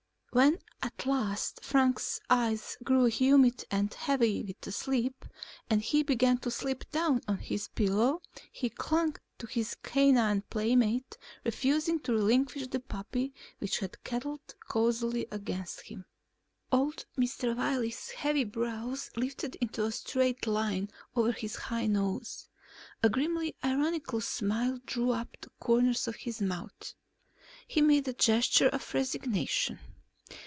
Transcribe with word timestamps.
When 0.33 0.59
at 0.81 1.05
last 1.05 1.61
Frank's 1.61 2.21
eyes 2.29 2.77
grew 2.85 3.03
humid 3.07 3.65
and 3.69 3.93
heavy 3.93 4.41
with 4.45 4.73
sleep, 4.73 5.25
and 5.69 5.81
he 5.81 6.03
began 6.03 6.37
to 6.37 6.49
slip 6.49 6.89
down 6.89 7.19
on 7.27 7.39
his 7.39 7.67
pillow, 7.67 8.21
he 8.49 8.69
clung 8.69 9.17
to 9.39 9.45
his 9.47 9.75
canine 9.83 10.43
playmate, 10.49 11.17
refusing 11.43 11.99
to 12.03 12.13
relinquish 12.13 12.67
the 12.67 12.79
puppy 12.79 13.33
which 13.59 13.79
had 13.79 14.01
cuddled 14.05 14.55
cosily 14.69 15.27
against 15.31 15.81
him. 15.81 16.05
Old 16.71 17.03
Mr. 17.17 17.53
Wiley's 17.53 18.11
heavy 18.11 18.45
brows 18.45 19.09
lifted 19.17 19.55
into 19.57 19.83
a 19.83 19.91
straight 19.91 20.47
line 20.47 20.89
over 21.13 21.33
his 21.33 21.57
high 21.57 21.87
nose. 21.87 22.47
A 23.03 23.09
grimly 23.09 23.57
ironical 23.65 24.21
smile 24.21 24.79
drew 24.85 25.11
up 25.11 25.35
the 25.41 25.49
corners 25.59 26.07
of 26.07 26.15
his 26.15 26.41
mouth. 26.41 26.93
He 27.67 27.81
made 27.81 28.07
a 28.07 28.13
gesture 28.13 28.69
of 28.69 28.93
resignation. 28.93 29.79